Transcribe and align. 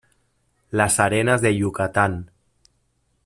las 0.71 0.99
arenas 0.99 1.43
de 1.43 1.55
Yucatán 1.55 2.31